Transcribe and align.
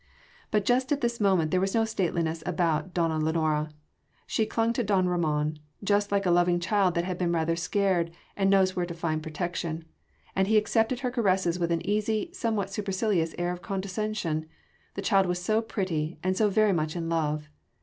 But 0.49 0.65
just 0.65 0.91
at 0.91 1.01
this 1.01 1.19
moment 1.19 1.51
there 1.51 1.61
was 1.61 1.75
no 1.75 1.85
stateliness 1.85 2.41
about 2.47 2.91
donna 2.91 3.19
Lenora: 3.23 3.69
she 4.25 4.47
clung 4.47 4.73
to 4.73 4.83
don 4.83 5.07
Ramon, 5.07 5.59
just 5.83 6.11
like 6.11 6.25
a 6.25 6.31
loving 6.31 6.59
child 6.59 6.95
that 6.95 7.03
has 7.03 7.17
been 7.19 7.31
rather 7.31 7.55
scared 7.55 8.09
and 8.35 8.49
knows 8.49 8.75
where 8.75 8.87
to 8.87 8.95
find 8.95 9.21
protection; 9.21 9.85
and 10.35 10.47
he 10.47 10.57
accepted 10.57 11.01
her 11.01 11.11
caress 11.11 11.45
with 11.59 11.71
an 11.71 11.85
easy, 11.85 12.31
somewhat 12.33 12.71
supercilious 12.73 13.35
air 13.37 13.51
of 13.51 13.61
condescension 13.61 14.47
the 14.95 15.03
child 15.03 15.27
was 15.27 15.39
so 15.39 15.61
pretty 15.61 16.17
and 16.23 16.35
so 16.35 16.49
very 16.49 16.73
much 16.73 16.95
in 16.95 17.07
love! 17.07 17.47